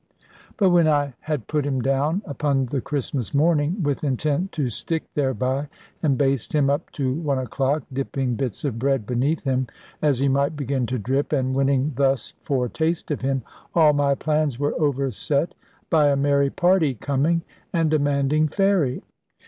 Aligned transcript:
But 0.57 0.71
when 0.71 0.87
I 0.87 1.13
had 1.19 1.45
put 1.45 1.63
him 1.63 1.79
down, 1.79 2.23
upon 2.25 2.65
the 2.65 2.81
Christmas 2.81 3.35
morning, 3.35 3.83
with 3.83 4.03
intent 4.03 4.51
to 4.53 4.67
stick 4.71 5.03
thereby, 5.13 5.67
and 6.01 6.17
baste 6.17 6.53
him 6.53 6.71
up 6.71 6.89
to 6.93 7.13
one 7.13 7.37
o'clock, 7.37 7.83
dipping 7.93 8.33
bits 8.33 8.65
of 8.65 8.79
bread 8.79 9.05
beneath 9.05 9.43
him, 9.43 9.67
as 10.01 10.17
he 10.17 10.27
might 10.27 10.55
begin 10.55 10.87
to 10.87 10.97
drip, 10.97 11.31
and 11.33 11.53
winning 11.55 11.93
thus 11.95 12.33
foretaste 12.41 13.11
of 13.11 13.21
him 13.21 13.43
all 13.75 13.93
my 13.93 14.15
plans 14.15 14.57
were 14.57 14.73
overset 14.81 15.53
by 15.91 16.07
a 16.07 16.15
merry 16.15 16.49
party 16.49 16.95
coming, 16.95 17.43
and 17.71 17.91
demanding 17.91 18.47
"ferry." 18.47 19.03